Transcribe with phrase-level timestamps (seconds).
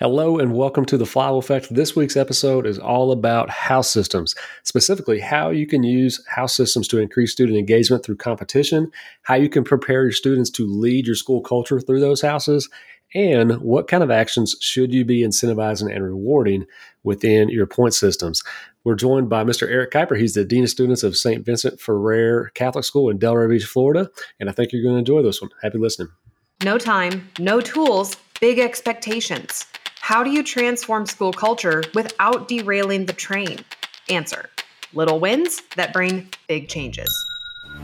[0.00, 1.74] Hello and welcome to the Flywheel Effect.
[1.74, 4.32] This week's episode is all about house systems,
[4.62, 8.92] specifically how you can use house systems to increase student engagement through competition,
[9.22, 12.68] how you can prepare your students to lead your school culture through those houses,
[13.12, 16.64] and what kind of actions should you be incentivizing and rewarding
[17.02, 18.40] within your point systems.
[18.84, 19.68] We're joined by Mr.
[19.68, 20.16] Eric Keiper.
[20.16, 21.44] He's the Dean of Students of St.
[21.44, 24.08] Vincent Ferrer Catholic School in Delray Beach, Florida.
[24.38, 25.50] And I think you're going to enjoy this one.
[25.60, 26.10] Happy listening.
[26.62, 29.66] No time, no tools, big expectations.
[30.08, 33.58] How do you transform school culture without derailing the train?
[34.08, 34.48] Answer
[34.94, 37.14] little wins that bring big changes.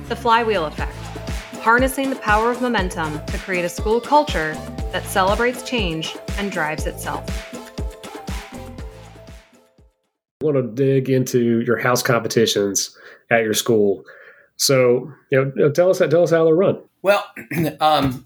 [0.08, 0.96] The flywheel effect
[1.60, 4.54] harnessing the power of momentum to create a school culture
[4.90, 7.28] that celebrates change and drives itself.
[10.40, 12.96] I want to dig into your house competitions
[13.30, 14.02] at your school.
[14.56, 16.80] So, you know, tell us tell us how they're run.
[17.02, 17.22] Well,
[17.80, 18.24] um,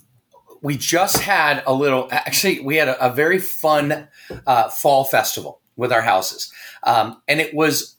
[0.63, 4.09] we just had a little, actually, we had a, a very fun
[4.47, 6.53] uh, fall festival with our houses.
[6.83, 7.97] Um, and it was,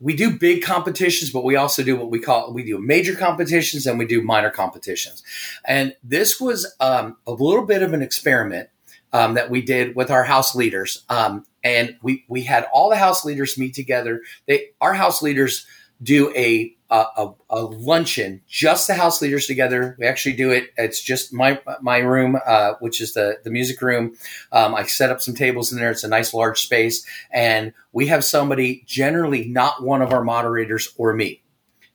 [0.00, 3.86] we do big competitions, but we also do what we call, we do major competitions
[3.86, 5.22] and we do minor competitions.
[5.64, 8.68] And this was um, a little bit of an experiment
[9.12, 11.04] um, that we did with our house leaders.
[11.08, 14.22] Um, and we, we had all the house leaders meet together.
[14.46, 15.66] They, our house leaders
[16.02, 19.96] do a a, a, luncheon, just the house leaders together.
[19.98, 20.74] We actually do it.
[20.76, 24.14] It's just my my room, uh, which is the the music room.
[24.52, 25.90] Um, I set up some tables in there.
[25.90, 30.92] It's a nice large space, and we have somebody, generally not one of our moderators
[30.98, 31.42] or me,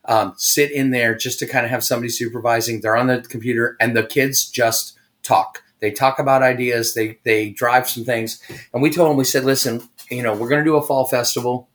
[0.05, 2.81] um, sit in there just to kind of have somebody supervising.
[2.81, 5.63] They're on the computer, and the kids just talk.
[5.79, 6.95] They talk about ideas.
[6.95, 8.41] They they drive some things,
[8.73, 9.17] and we told them.
[9.17, 11.69] We said, listen, you know, we're going to do a fall festival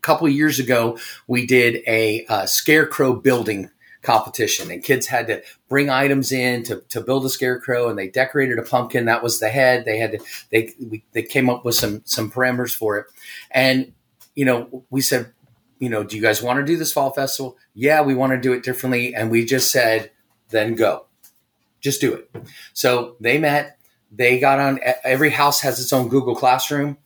[0.00, 3.70] couple of years ago, we did a uh, scarecrow building
[4.04, 8.06] competition and kids had to bring items in to, to build a scarecrow and they
[8.06, 9.84] decorated a pumpkin that was the head.
[9.84, 10.18] They had to
[10.50, 13.06] they we, they came up with some some parameters for it.
[13.50, 13.92] And
[14.36, 15.32] you know we said
[15.78, 17.56] you know do you guys want to do this fall festival?
[17.74, 20.10] Yeah we want to do it differently and we just said
[20.50, 21.06] then go.
[21.80, 22.30] Just do it.
[22.72, 23.78] So they met.
[24.12, 26.98] They got on every house has its own google classroom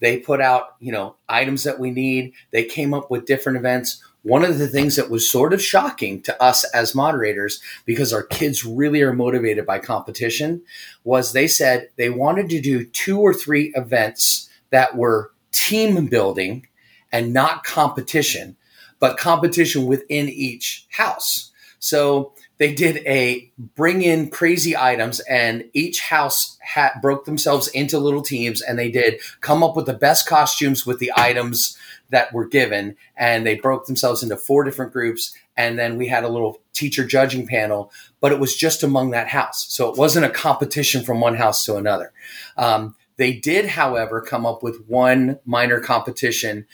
[0.00, 2.32] they put out, you know, items that we need.
[2.50, 4.02] They came up with different events.
[4.22, 8.24] One of the things that was sort of shocking to us as moderators, because our
[8.24, 10.62] kids really are motivated by competition,
[11.04, 16.66] was they said they wanted to do two or three events that were team building
[17.12, 18.56] and not competition,
[18.98, 21.52] but competition within each house.
[21.78, 27.98] So they did a bring in crazy items and each house had broke themselves into
[27.98, 31.76] little teams and they did come up with the best costumes with the items
[32.10, 36.24] that were given and they broke themselves into four different groups and then we had
[36.24, 37.90] a little teacher judging panel
[38.20, 39.66] but it was just among that house.
[39.68, 42.12] So it wasn't a competition from one house to another.
[42.56, 46.66] Um, they did, however, come up with one minor competition.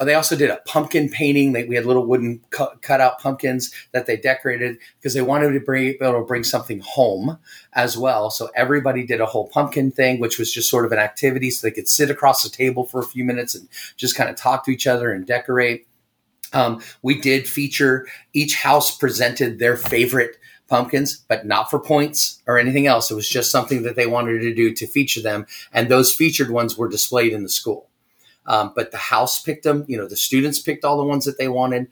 [0.00, 1.52] They also did a pumpkin painting.
[1.52, 5.92] we had little wooden cut, out pumpkins that they decorated because they wanted to bring,
[5.98, 7.38] be able to bring something home
[7.72, 8.30] as well.
[8.30, 11.66] So everybody did a whole pumpkin thing, which was just sort of an activity so
[11.66, 14.64] they could sit across the table for a few minutes and just kind of talk
[14.66, 15.88] to each other and decorate.
[16.52, 20.36] Um, we did feature each house presented their favorite
[20.70, 23.10] pumpkins, but not for points or anything else.
[23.10, 25.46] It was just something that they wanted to do to feature them.
[25.72, 27.90] And those featured ones were displayed in the school.
[28.46, 31.36] Um, but the house picked them, you know, the students picked all the ones that
[31.36, 31.88] they wanted.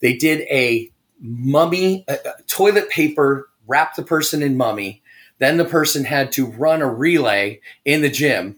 [0.00, 0.90] They did a
[1.20, 5.02] mummy, uh, toilet paper, wrap the person in mummy.
[5.38, 8.56] Then the person had to run a relay in the gym.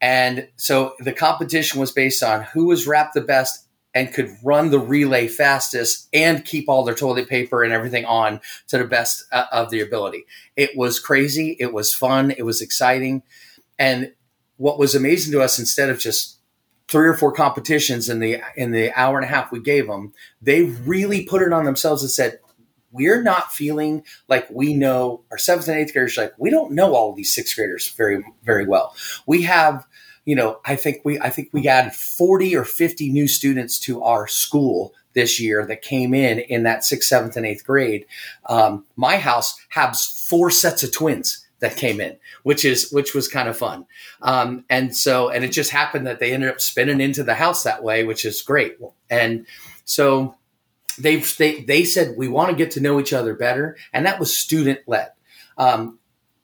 [0.00, 3.67] And so the competition was based on who was wrapped the best
[3.98, 8.40] and could run the relay fastest and keep all their toilet paper and everything on
[8.68, 10.24] to the best uh, of their ability.
[10.54, 11.56] It was crazy.
[11.58, 12.30] It was fun.
[12.30, 13.24] It was exciting.
[13.76, 14.12] And
[14.56, 16.38] what was amazing to us, instead of just
[16.86, 20.12] three or four competitions in the in the hour and a half we gave them,
[20.40, 22.38] they really put it on themselves and said,
[22.92, 26.16] "We're not feeling like we know our seventh and eighth graders.
[26.16, 28.94] Like we don't know all these sixth graders very very well.
[29.26, 29.84] We have."
[30.28, 34.02] You know, I think we I think we added 40 or 50 new students to
[34.02, 38.04] our school this year that came in in that sixth, seventh, and eighth grade.
[38.44, 43.26] Um, my house has four sets of twins that came in, which is which was
[43.26, 43.86] kind of fun.
[44.20, 47.62] Um, and so, and it just happened that they ended up spinning into the house
[47.62, 48.76] that way, which is great.
[49.08, 49.46] And
[49.86, 50.34] so
[50.98, 54.20] they they they said we want to get to know each other better, and that
[54.20, 55.10] was student led.
[55.56, 55.98] Um,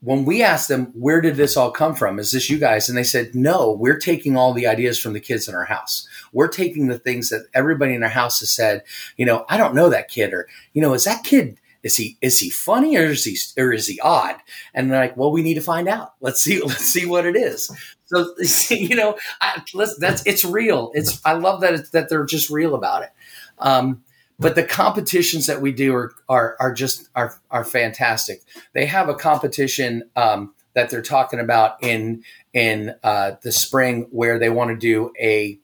[0.05, 2.19] when we asked them, where did this all come from?
[2.19, 2.89] Is this you guys?
[2.89, 6.07] And they said, no, we're taking all the ideas from the kids in our house.
[6.33, 8.85] We're taking the things that everybody in our house has said,
[9.17, 12.17] you know, I don't know that kid or, you know, is that kid, is he
[12.23, 14.37] is he funny or is he or is he odd?
[14.73, 16.15] And they're like, well, we need to find out.
[16.21, 17.71] Let's see let's see what it is.
[18.07, 18.35] So
[18.75, 19.63] you know, I,
[19.99, 20.91] that's it's real.
[20.95, 23.11] It's I love that it's, that they're just real about it.
[23.59, 24.03] Um,
[24.39, 28.43] but the competitions that we do are are, are just are are fantastic.
[28.73, 34.39] They have a competition um, that they're talking about in in uh, the spring where
[34.39, 35.59] they want to do a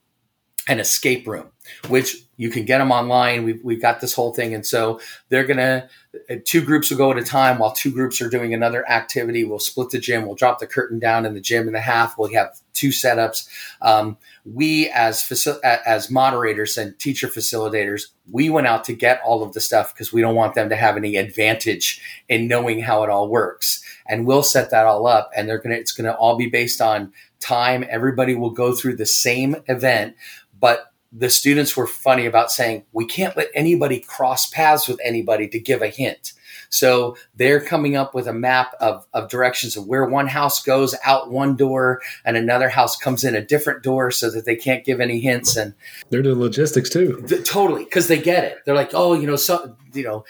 [0.67, 1.47] an escape room,
[1.87, 3.43] which you can get them online.
[3.43, 4.55] We've, we've got this whole thing.
[4.55, 5.87] And so they're going to,
[6.27, 9.43] uh, two groups will go at a time while two groups are doing another activity.
[9.43, 10.25] We'll split the gym.
[10.25, 12.17] We'll drop the curtain down in the gym in the half.
[12.17, 13.47] We'll have two setups.
[13.81, 19.43] Um, we as, faci- as moderators and teacher facilitators, we went out to get all
[19.43, 23.03] of the stuff because we don't want them to have any advantage in knowing how
[23.03, 23.83] it all works.
[24.07, 26.47] And we'll set that all up and they're going to, it's going to all be
[26.47, 27.85] based on time.
[27.87, 30.15] Everybody will go through the same event,
[30.59, 35.47] but the students were funny about saying we can't let anybody cross paths with anybody
[35.49, 36.33] to give a hint.
[36.69, 40.95] So they're coming up with a map of, of directions of where one house goes
[41.03, 44.85] out one door and another house comes in a different door so that they can't
[44.85, 45.57] give any hints.
[45.57, 45.73] And
[46.09, 47.23] they're doing logistics too.
[47.27, 47.85] Th- totally.
[47.85, 48.59] Cause they get it.
[48.65, 50.23] They're like, oh, you know, so, you know,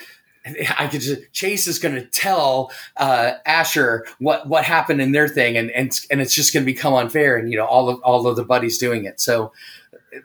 [0.78, 5.28] I could just Chase is going to tell uh, Asher what what happened in their
[5.28, 8.02] thing, and and and it's just going to become unfair, and you know all of
[8.02, 9.20] all of the buddies doing it.
[9.20, 9.52] So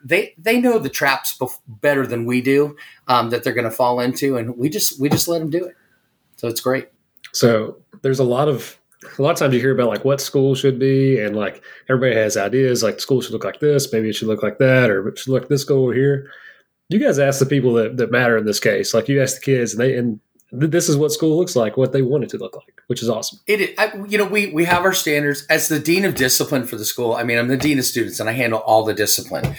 [0.05, 2.77] they they know the traps bef- better than we do
[3.09, 5.65] um, that they're going to fall into, and we just we just let them do
[5.65, 5.77] it.
[6.37, 6.89] So it's great.
[7.33, 8.79] So there's a lot of
[9.19, 12.15] a lot of times you hear about like what school should be, and like everybody
[12.19, 15.09] has ideas like school should look like this, maybe it should look like that, or
[15.09, 16.31] it should look this school over here.
[16.88, 18.94] You guys ask the people that, that matter in this case.
[18.94, 20.21] Like you ask the kids, and they and
[20.53, 23.09] this is what school looks like, what they want it to look like, which is
[23.09, 23.41] awesome.
[23.47, 26.77] It, I, you know, we we have our standards as the dean of discipline for
[26.77, 27.15] the school.
[27.15, 29.56] I mean, I'm the dean of students, and I handle all the discipline.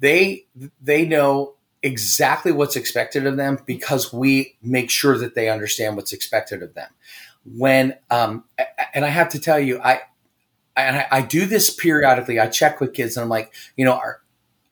[0.00, 0.46] They
[0.82, 6.12] they know exactly what's expected of them because we make sure that they understand what's
[6.12, 6.90] expected of them.
[7.44, 8.44] When um,
[8.94, 10.00] and I have to tell you, I
[10.76, 12.40] I, I do this periodically.
[12.40, 14.20] I check with kids, and I'm like, you know, are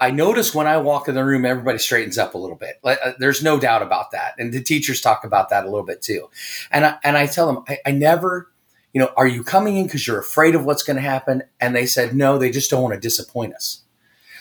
[0.03, 2.81] I notice when I walk in the room, everybody straightens up a little bit.
[2.83, 4.35] Uh, there's no doubt about that.
[4.37, 6.29] And the teachers talk about that a little bit too.
[6.73, 8.51] And I, and I tell them, I, I never,
[8.93, 11.45] you know, are you coming in because you're afraid of what's going to happen?
[11.61, 13.83] And they said, no, they just don't want to disappoint us.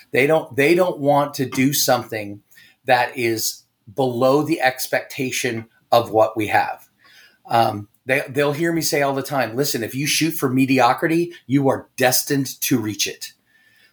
[0.10, 2.42] They don't, they don't want to do something
[2.86, 3.62] that is
[3.94, 6.90] below the expectation of what we have.
[7.46, 11.34] Um, they, they'll hear me say all the time, listen, if you shoot for mediocrity,
[11.46, 13.34] you are destined to reach it.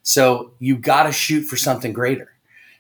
[0.03, 2.33] So you got to shoot for something greater.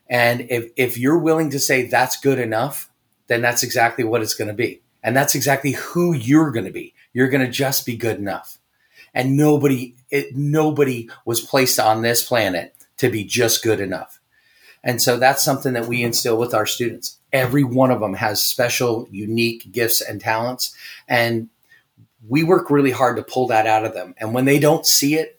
[0.09, 2.91] And if, if you're willing to say that's good enough,
[3.27, 4.81] then that's exactly what it's going to be.
[5.03, 6.95] And that's exactly who you're going to be.
[7.13, 8.59] You're going to just be good enough.
[9.15, 14.21] And nobody, it, nobody was placed on this planet to be just good enough.
[14.83, 17.19] And so that's something that we instill with our students.
[17.33, 20.75] Every one of them has special, unique gifts and talents.
[21.07, 21.49] And
[22.27, 24.15] we work really hard to pull that out of them.
[24.19, 25.38] And when they don't see it,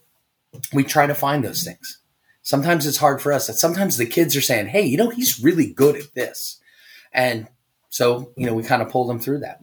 [0.74, 2.00] we try to find those things.
[2.42, 3.48] Sometimes it's hard for us.
[3.48, 6.60] That Sometimes the kids are saying, "Hey, you know, he's really good at this,"
[7.13, 7.48] and
[7.90, 9.60] so you know we kind of pull them through that.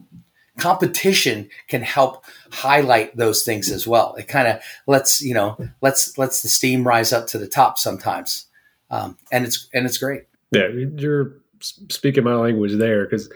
[0.57, 4.15] Competition can help highlight those things as well.
[4.15, 7.77] It kind of lets you know lets lets the steam rise up to the top
[7.77, 8.45] sometimes,
[8.89, 10.23] um, and it's and it's great.
[10.51, 11.33] Yeah, you're
[11.89, 13.29] speaking my language there because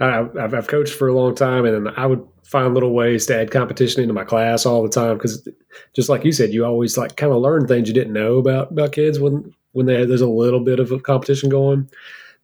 [0.00, 3.50] I've, I've coached for a long time, and I would find little ways to add
[3.50, 5.46] competition into my class all the time because
[5.94, 8.70] just like you said you always like kind of learn things you didn't know about
[8.70, 11.90] about kids when when they, there's a little bit of a competition going.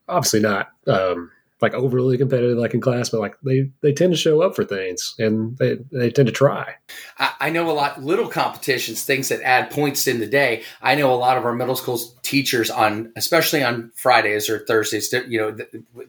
[0.09, 1.31] Obviously not um,
[1.63, 4.65] like overly competitive like in class, but like they they tend to show up for
[4.65, 6.75] things and they they tend to try.
[7.19, 10.65] I, I know a lot little competitions, things that add points in the day.
[10.83, 15.13] I know a lot of our middle school teachers on, especially on Fridays or Thursdays,
[15.29, 15.57] you know,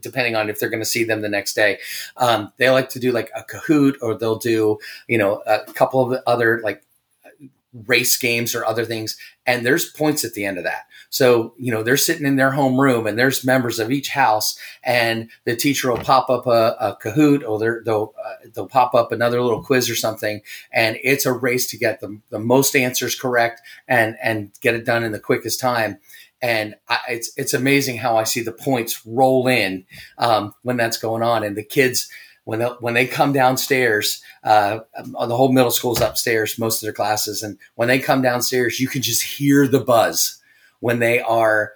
[0.01, 1.77] depending on if they're going to see them the next day,
[2.17, 6.01] um, they like to do like a Kahoot or they'll do you know a couple
[6.01, 6.83] of other like
[7.87, 10.85] race games or other things, and there's points at the end of that.
[11.13, 14.57] So, you know, they're sitting in their home room and there's members of each house
[14.83, 19.11] and the teacher will pop up a, a Kahoot or they'll, uh, they'll pop up
[19.11, 20.41] another little quiz or something.
[20.71, 24.85] And it's a race to get the, the most answers correct and, and get it
[24.85, 25.99] done in the quickest time.
[26.41, 29.85] And I, it's, it's amazing how I see the points roll in
[30.17, 31.43] um, when that's going on.
[31.43, 32.09] And the kids,
[32.45, 36.93] when they, when they come downstairs, uh, the whole middle school's upstairs, most of their
[36.93, 37.41] classes.
[37.41, 40.41] And when they come downstairs, you can just hear the buzz
[40.79, 41.73] when they are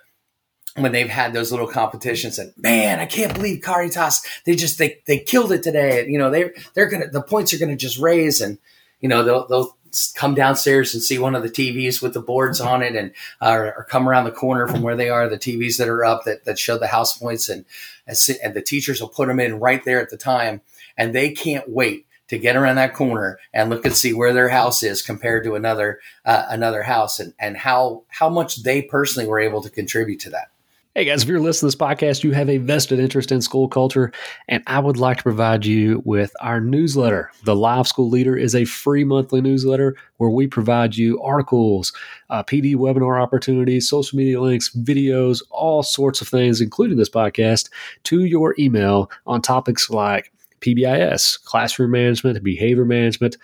[0.76, 5.02] when they've had those little competitions and man, I can't believe Caritas, they just, they,
[5.08, 6.06] they killed it today.
[6.08, 8.60] You know, they, they're to, the points are to just raise and,
[9.00, 9.77] you know, they'll, they'll
[10.16, 13.12] come downstairs and see one of the TVs with the boards on it, and
[13.42, 16.46] or come around the corner from where they are, the TVs that are up that,
[16.46, 17.66] that show the house points, and
[18.06, 20.62] and the teachers will put them in right there at the time,
[20.98, 24.50] and they can't wait to get around that corner and look and see where their
[24.50, 29.28] house is compared to another uh, another house, and and how how much they personally
[29.28, 30.50] were able to contribute to that.
[30.98, 33.68] Hey guys, if you're listening to this podcast, you have a vested interest in school
[33.68, 34.12] culture,
[34.48, 37.30] and I would like to provide you with our newsletter.
[37.44, 41.94] The LiveSchool Leader is a free monthly newsletter where we provide you articles,
[42.32, 47.70] uh, PD webinar opportunities, social media links, videos, all sorts of things, including this podcast,
[48.06, 53.38] to your email on topics like PBIS, classroom management, behavior management,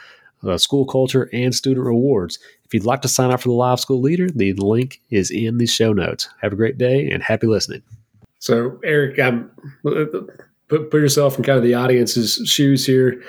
[0.44, 2.40] uh, school culture, and student rewards.
[2.74, 5.68] If you'd like to sign up for the LiveSchool Leader, the link is in the
[5.68, 6.28] show notes.
[6.42, 7.84] Have a great day and happy listening.
[8.40, 9.52] So, Eric, I'm,
[9.84, 13.22] put, put yourself in kind of the audience's shoes here.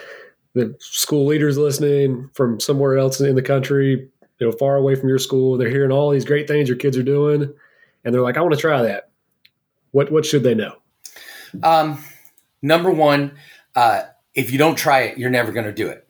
[0.54, 4.08] The school leaders listening from somewhere else in the country,
[4.38, 5.58] you know, far away from your school.
[5.58, 7.52] They're hearing all these great things your kids are doing,
[8.02, 9.10] and they're like, "I want to try that."
[9.90, 10.76] What what should they know?
[11.62, 12.02] Um,
[12.62, 13.32] number one,
[13.76, 16.08] uh, if you don't try it, you're never going to do it.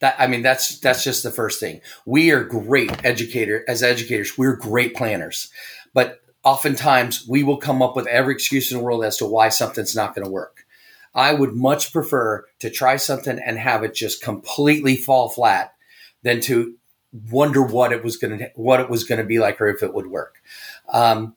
[0.00, 1.80] That I mean, that's that's just the first thing.
[2.04, 4.36] We are great educator as educators.
[4.36, 5.50] We're great planners,
[5.92, 9.48] but oftentimes we will come up with every excuse in the world as to why
[9.48, 10.66] something's not going to work.
[11.14, 15.74] I would much prefer to try something and have it just completely fall flat
[16.22, 16.74] than to
[17.30, 19.82] wonder what it was going to what it was going to be like or if
[19.82, 20.42] it would work.
[20.92, 21.36] Um,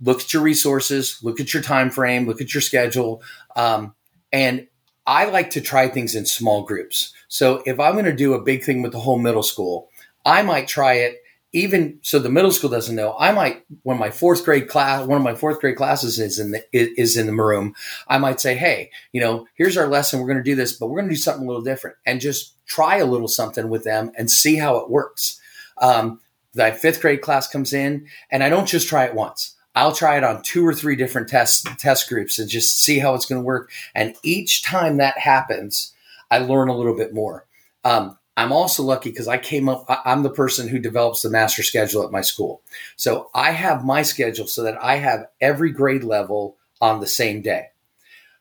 [0.00, 3.22] look at your resources, look at your time frame, look at your schedule,
[3.56, 3.94] um,
[4.32, 4.66] and
[5.06, 7.12] I like to try things in small groups.
[7.34, 9.90] So if I'm going to do a big thing with the whole middle school,
[10.24, 11.16] I might try it
[11.52, 13.16] even so the middle school doesn't know.
[13.18, 16.52] I might when my fourth grade class, one of my fourth grade classes is in
[16.52, 17.74] the is in the room.
[18.06, 20.20] I might say, hey, you know, here's our lesson.
[20.20, 22.20] We're going to do this, but we're going to do something a little different, and
[22.20, 25.40] just try a little something with them and see how it works.
[25.78, 26.20] Um,
[26.52, 29.56] the fifth grade class comes in, and I don't just try it once.
[29.74, 33.14] I'll try it on two or three different test test groups and just see how
[33.14, 33.72] it's going to work.
[33.92, 35.93] And each time that happens,
[36.34, 37.46] I learn a little bit more.
[37.84, 39.84] Um, I'm also lucky because I came up.
[39.88, 42.62] I'm the person who develops the master schedule at my school,
[42.96, 47.42] so I have my schedule so that I have every grade level on the same
[47.42, 47.66] day.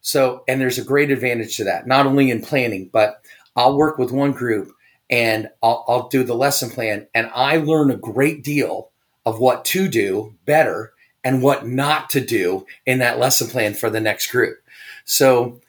[0.02, 3.22] So, and there's a great advantage to that, not only in planning, but
[3.56, 4.74] I'll work with one group
[5.10, 8.90] and I'll, I'll do the lesson plan, and I learn a great deal
[9.28, 13.90] of what to do better and what not to do in that lesson plan for
[13.92, 14.58] the next group.
[15.06, 15.62] So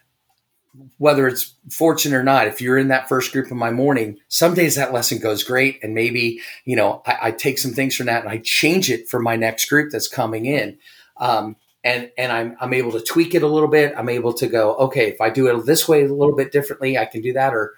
[0.99, 4.55] whether it's fortunate or not, if you're in that first group in my morning, some
[4.55, 5.83] days that lesson goes great.
[5.83, 9.09] And maybe, you know, I, I take some things from that and I change it
[9.09, 10.79] for my next group that's coming in.
[11.19, 13.95] Um, and, and I'm, I'm able to tweak it a little bit.
[13.97, 16.99] I'm able to go, okay, if I do it this way a little bit differently,
[16.99, 17.55] I can do that.
[17.55, 17.75] Or,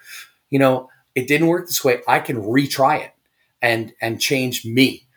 [0.49, 2.01] you know, it didn't work this way.
[2.07, 3.13] I can retry it
[3.61, 5.07] and, and change me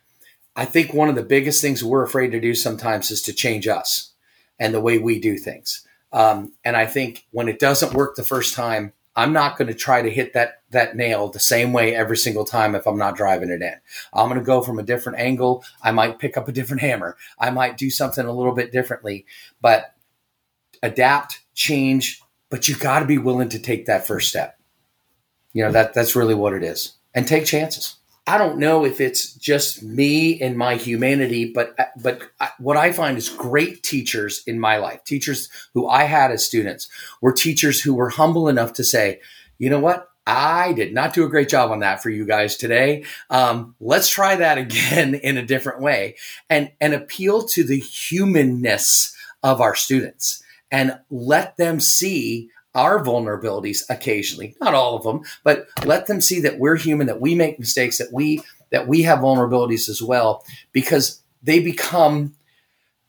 [0.56, 3.66] I think one of the biggest things we're afraid to do sometimes is to change
[3.66, 4.12] us
[4.58, 5.86] and the way we do things.
[6.12, 9.74] Um, and I think when it doesn't work the first time, I'm not going to
[9.74, 13.16] try to hit that that nail the same way every single time if I'm not
[13.16, 13.74] driving it in.
[14.12, 15.64] I'm going to go from a different angle.
[15.82, 17.16] I might pick up a different hammer.
[17.38, 19.26] I might do something a little bit differently,
[19.60, 19.94] but
[20.82, 24.58] adapt, change, but you got to be willing to take that first step.
[25.52, 26.94] You know, that that's really what it is.
[27.12, 27.96] And take chances.
[28.30, 32.22] I don't know if it's just me and my humanity, but but
[32.60, 36.88] what I find is great teachers in my life, teachers who I had as students,
[37.20, 39.20] were teachers who were humble enough to say,
[39.58, 42.56] you know what, I did not do a great job on that for you guys
[42.56, 43.02] today.
[43.30, 46.14] Um, let's try that again in a different way,
[46.48, 53.82] and and appeal to the humanness of our students and let them see our vulnerabilities
[53.88, 57.58] occasionally, not all of them, but let them see that we're human, that we make
[57.58, 62.34] mistakes, that we that we have vulnerabilities as well, because they become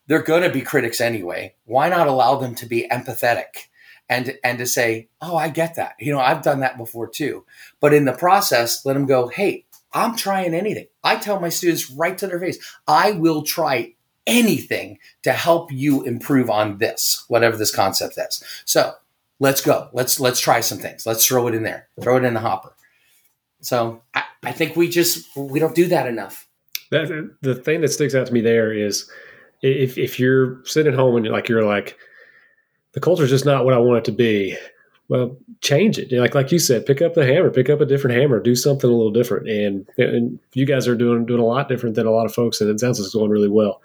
[0.08, 1.54] they're going to be critics anyway.
[1.66, 3.68] Why not allow them to be empathetic
[4.10, 5.96] and and to say, "Oh, I get that.
[6.00, 7.46] You know, I've done that before too."
[7.80, 11.90] But in the process, let them go, "Hey, I'm trying anything." I tell my students
[11.90, 13.94] right to their face, "I will try
[14.28, 18.96] anything to help you improve on this, whatever this concept is." So,
[19.42, 19.90] let's go.
[19.92, 21.06] Let's let's try some things.
[21.06, 21.88] Let's throw it in there.
[22.02, 22.74] Throw it in the hopper.
[23.60, 26.48] So I, I think we just we don't do that enough.
[26.92, 29.10] That, the thing that sticks out to me there is
[29.62, 31.98] if if you're sitting home and you're like you're like
[32.94, 34.56] the culture is just not what I want it to be.
[35.10, 36.12] Well, change it.
[36.12, 38.90] Like like you said, pick up the hammer, pick up a different hammer, do something
[38.90, 39.50] a little different.
[39.50, 42.62] And and you guys are doing doing a lot different than a lot of folks,
[42.62, 43.82] and it sounds like it's going really well.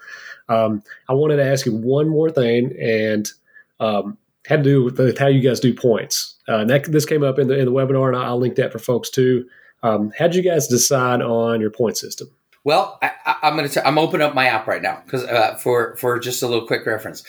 [0.48, 3.28] Um, I wanted to ask you one more thing, and
[3.80, 6.34] um, had to do with how you guys do points.
[6.48, 8.72] Uh, and that this came up in the in the webinar, and I'll link that
[8.72, 9.46] for folks too.
[9.82, 12.28] Um, how did you guys decide on your point system?
[12.64, 13.86] Well, I, am going to.
[13.86, 16.86] I'm opening up my app right now because uh, for for just a little quick
[16.86, 17.22] reference,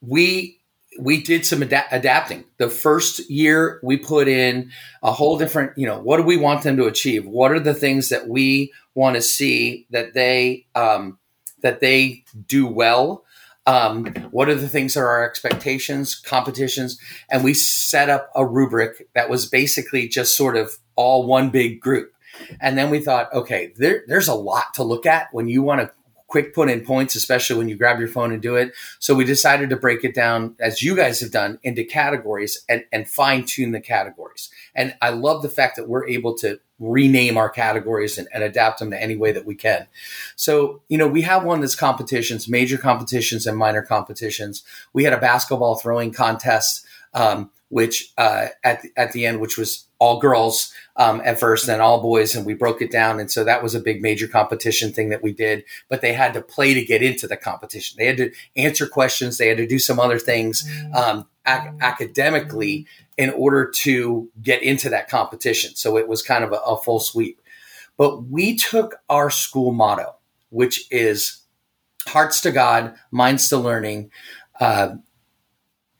[0.00, 0.60] we
[0.98, 2.44] we did some ad- adapting.
[2.58, 4.70] The first year we put in
[5.02, 7.26] a whole different, you know, what do we want them to achieve?
[7.26, 11.18] What are the things that we want to see that they um,
[11.62, 13.24] that they do well?
[13.66, 16.98] Um, what are the things that are our expectations, competitions?
[17.30, 21.80] And we set up a rubric that was basically just sort of all one big
[21.80, 22.12] group.
[22.60, 25.82] And then we thought, okay, there, there's a lot to look at when you want
[25.82, 25.92] to
[26.30, 28.72] quick put in points, especially when you grab your phone and do it.
[29.00, 32.84] So we decided to break it down, as you guys have done, into categories and,
[32.92, 34.48] and fine tune the categories.
[34.74, 38.78] And I love the fact that we're able to rename our categories and, and, adapt
[38.78, 39.86] them to any way that we can.
[40.34, 44.62] So, you know, we have one that's competitions, major competitions and minor competitions.
[44.94, 49.88] We had a basketball throwing contest, um, which uh, at, at the end, which was
[50.00, 53.20] all girls um, at first, then all boys, and we broke it down.
[53.20, 55.62] And so that was a big major competition thing that we did.
[55.88, 57.96] But they had to play to get into the competition.
[57.98, 59.38] They had to answer questions.
[59.38, 64.88] They had to do some other things um, ac- academically in order to get into
[64.88, 65.76] that competition.
[65.76, 67.40] So it was kind of a, a full sweep.
[67.98, 70.16] But we took our school motto,
[70.48, 71.42] which is
[72.08, 74.10] hearts to God, minds to learning.
[74.58, 74.96] Uh,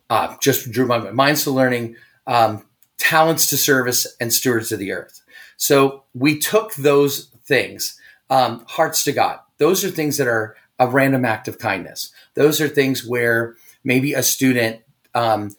[0.09, 1.97] uh, just drew my minds to learning.
[2.27, 2.65] Um,
[3.01, 5.23] talents to service, and stewards of the earth.
[5.57, 9.41] So we took those things, um, hearts to God.
[9.59, 12.13] Those are things that are a random act of kindness.
[12.35, 14.83] Those are things where maybe a student
[15.15, 15.57] um,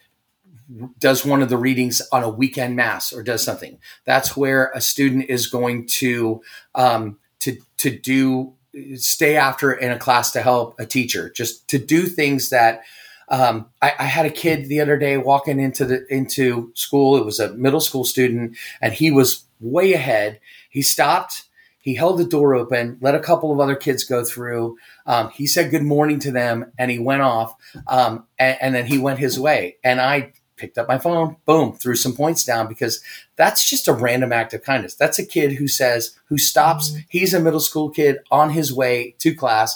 [0.99, 3.79] does one of the readings on a weekend mass or does something.
[4.05, 6.41] That's where a student is going to
[6.75, 8.53] um, to to do
[8.95, 12.83] stay after in a class to help a teacher, just to do things that
[13.31, 17.15] um, I, I, had a kid the other day walking into the into school.
[17.15, 20.39] It was a middle school student, and he was way ahead.
[20.69, 21.45] He stopped.
[21.79, 24.77] He held the door open, let a couple of other kids go through.
[25.07, 27.55] Um, he said good morning to them, and he went off.
[27.87, 29.77] Um, and, and then he went his way.
[29.83, 33.01] And I picked up my phone, boom, threw some points down because
[33.35, 34.93] that's just a random act of kindness.
[34.93, 36.95] That's a kid who says, who stops.
[37.09, 39.75] He's a middle school kid on his way to class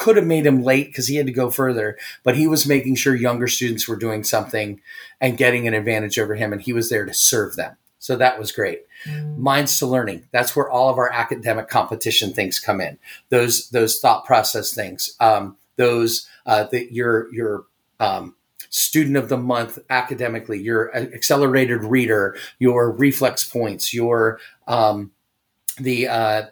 [0.00, 2.94] could have made him late because he had to go further, but he was making
[2.94, 4.80] sure younger students were doing something
[5.20, 7.76] and getting an advantage over him, and he was there to serve them.
[7.98, 8.86] So that was great.
[9.04, 9.36] Mm.
[9.36, 10.26] Minds to learning.
[10.32, 12.96] That's where all of our academic competition things come in.
[13.28, 15.14] Those those thought process things.
[15.20, 17.64] Um, those uh, that your your
[18.00, 18.36] um,
[18.70, 25.10] student of the month academically, your accelerated reader, your reflex points, your um,
[25.78, 26.42] the uh,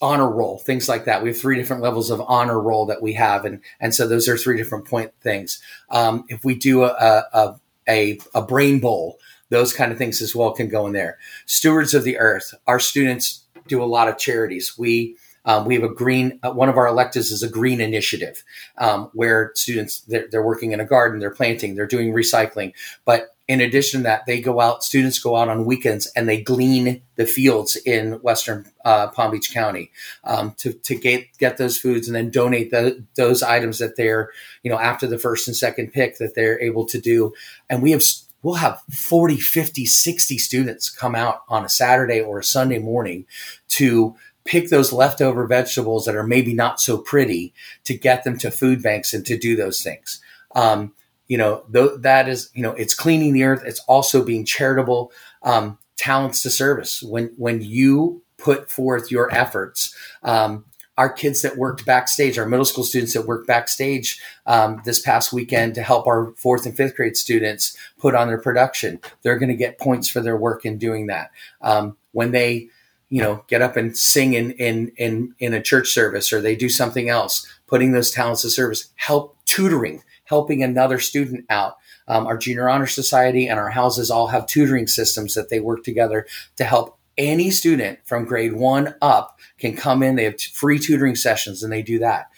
[0.00, 1.22] honor roll, things like that.
[1.22, 4.28] We have three different levels of honor roll that we have, and and so those
[4.28, 5.60] are three different point things.
[5.90, 10.34] Um, if we do a, a a, a brain bowl, those kind of things as
[10.34, 11.18] well can go in there.
[11.46, 12.54] Stewards of the earth.
[12.66, 14.78] Our students do a lot of charities.
[14.78, 18.44] We um, we have a green, uh, one of our electives is a green initiative
[18.78, 22.72] um, where students, they're, they're, working in a garden, they're planting, they're doing recycling.
[23.04, 26.40] But in addition to that, they go out, students go out on weekends and they
[26.40, 29.90] glean the fields in Western uh, Palm Beach County
[30.24, 34.30] um, to, to get, get those foods and then donate the, those items that they're,
[34.62, 37.32] you know, after the first and second pick that they're able to do.
[37.68, 38.04] And we have,
[38.42, 43.26] we'll have 40, 50, 60 students come out on a Saturday or a Sunday morning
[43.68, 47.52] to pick those leftover vegetables that are maybe not so pretty
[47.84, 50.20] to get them to food banks and to do those things.
[50.54, 50.92] Um,
[51.32, 53.62] you know, th- that is, you know, it's cleaning the earth.
[53.64, 57.02] It's also being charitable, um, talents to service.
[57.02, 60.66] When, when you put forth your efforts, um,
[60.98, 65.32] our kids that worked backstage, our middle school students that worked backstage um, this past
[65.32, 69.48] weekend to help our fourth and fifth grade students put on their production, they're going
[69.48, 71.30] to get points for their work in doing that.
[71.62, 72.68] Um, when they,
[73.08, 76.56] you know, get up and sing in, in, in, in a church service or they
[76.56, 81.76] do something else, putting those talents to service, help tutoring, helping another student out.
[82.08, 85.84] Um, our junior honor society and our houses all have tutoring systems that they work
[85.84, 90.16] together to help any student from grade one up can come in.
[90.16, 92.30] They have free tutoring sessions and they do that.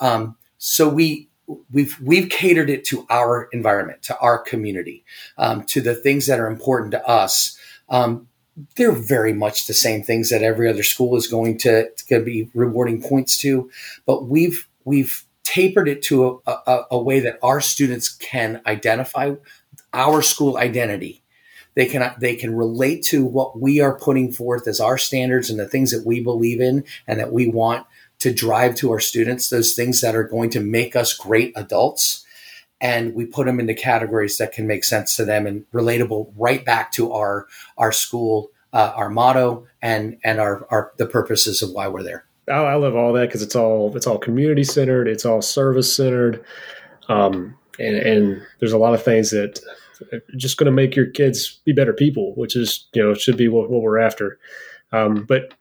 [0.00, 1.28] Um, so we,
[1.70, 5.04] we've we've catered it to our environment, to our community,
[5.36, 7.58] um, to the things that are important to us.
[7.88, 8.28] Um,
[8.76, 12.50] they're very much the same things that every other school is going to, to be
[12.54, 13.70] rewarding points to,
[14.06, 19.34] but we've we've tapered it to a, a, a way that our students can identify
[19.92, 21.22] our school identity.
[21.74, 25.58] They can they can relate to what we are putting forth as our standards and
[25.58, 27.86] the things that we believe in and that we want
[28.18, 29.48] to drive to our students.
[29.48, 32.26] Those things that are going to make us great adults
[32.80, 36.64] and we put them into categories that can make sense to them and relatable right
[36.64, 41.70] back to our our school uh, our motto and and our, our the purposes of
[41.70, 42.24] why we're there.
[42.50, 45.94] I, I love all that because it's all it's all community centered, it's all service
[45.94, 46.44] centered,
[47.08, 49.60] um, and, and there's a lot of things that
[50.12, 53.36] are just going to make your kids be better people, which is you know should
[53.36, 54.38] be what, what we're after.
[54.92, 55.54] Um, but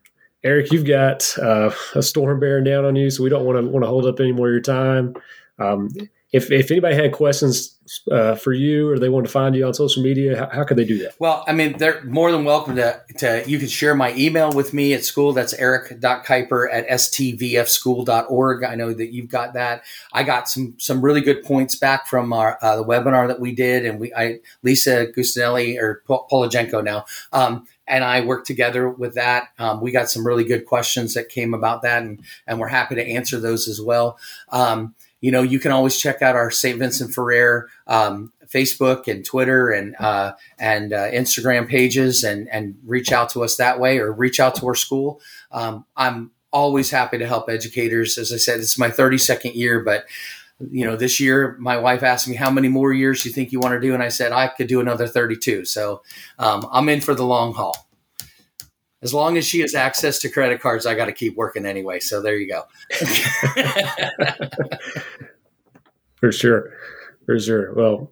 [0.43, 3.67] Eric, you've got uh, a storm bearing down on you, so we don't want to
[3.67, 5.15] want to hold up any more of your time.
[5.60, 5.89] Um,
[6.31, 7.75] if if anybody had questions
[8.11, 10.77] uh, for you or they wanted to find you on social media, how, how could
[10.77, 11.15] they do that?
[11.17, 14.71] Well, I mean, they're more than welcome to, to you can share my email with
[14.71, 15.33] me at school.
[15.33, 18.63] That's eric.keiper at stvfschool.org.
[18.63, 19.83] I know that you've got that.
[20.13, 23.53] I got some some really good points back from our uh, the webinar that we
[23.53, 27.05] did, and we I Lisa Gustinelli or Polajenko now.
[27.33, 29.47] Um, and I worked together with that.
[29.57, 32.93] Um, we got some really good questions that came about that, and, and we're happy
[32.93, 34.19] to answer those as well.
[34.51, 36.79] Um, you know, you can always check out our St.
[36.79, 43.12] Vincent Ferrer um, Facebook and Twitter and uh, and uh, Instagram pages, and and reach
[43.12, 45.21] out to us that way, or reach out to our school.
[45.51, 48.17] Um, I'm always happy to help educators.
[48.17, 50.05] As I said, it's my 32nd year, but
[50.71, 53.60] you know, this year my wife asked me how many more years you think you
[53.60, 55.65] want to do, and I said I could do another 32.
[55.65, 56.01] So
[56.38, 57.88] um, I'm in for the long haul
[59.01, 61.99] as long as she has access to credit cards, I got to keep working anyway.
[61.99, 62.63] So there you go.
[66.19, 66.73] For sure.
[67.25, 67.73] For sure.
[67.73, 68.12] Well,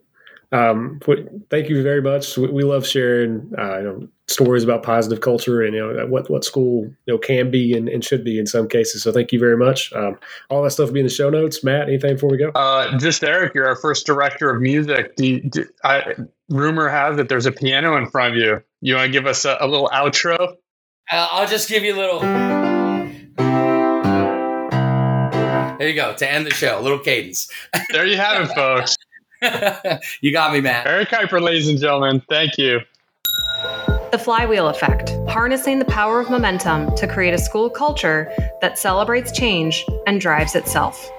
[0.51, 1.01] um,
[1.49, 2.37] thank you very much.
[2.37, 6.29] We, we love sharing uh, you know, stories about positive culture and you know what
[6.29, 9.03] what school you know can be and, and should be in some cases.
[9.03, 9.91] So thank you very much.
[9.93, 10.17] Um,
[10.49, 11.63] all that stuff will be in the show notes.
[11.65, 12.49] Matt, anything before we go?
[12.55, 15.17] Uh, just Eric, you're our first director of music.
[15.17, 16.15] Do, you, do I,
[16.49, 18.63] rumor has that there's a piano in front of you.
[18.79, 20.55] You want to give us a, a little outro?
[21.09, 22.19] Uh, I'll just give you a little.
[25.77, 26.79] There you go to end the show.
[26.79, 27.49] A little cadence.
[27.91, 28.97] There you have it, folks.
[30.21, 30.85] you got me, man.
[30.85, 32.21] Eric Keiper, ladies and gentlemen.
[32.29, 32.81] Thank you.
[34.11, 39.31] The flywheel effect, harnessing the power of momentum to create a school culture that celebrates
[39.31, 41.09] change and drives itself.